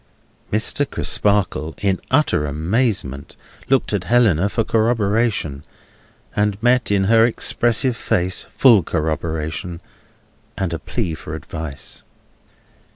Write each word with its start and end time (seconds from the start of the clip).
Mr. 0.51 0.83
Crisparkle, 0.89 1.75
in 1.77 2.01
utter 2.09 2.47
amazement, 2.47 3.35
looked 3.69 3.93
at 3.93 4.05
Helena 4.05 4.49
for 4.49 4.63
corroboration, 4.63 5.63
and 6.35 6.57
met 6.63 6.89
in 6.89 7.03
her 7.03 7.23
expressive 7.23 7.95
face 7.95 8.45
full 8.57 8.81
corroboration, 8.81 9.79
and 10.57 10.73
a 10.73 10.79
plea 10.79 11.13
for 11.13 11.35
advice. 11.35 12.01